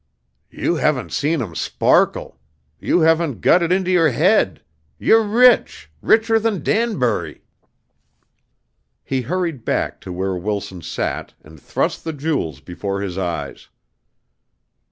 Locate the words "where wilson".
10.11-10.81